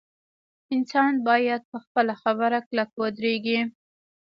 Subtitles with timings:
[0.75, 3.59] انسان باید په خپله خبره کلک ودریږي.